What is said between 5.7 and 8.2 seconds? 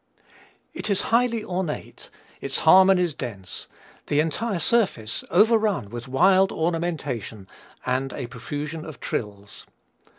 with wild ornamentation and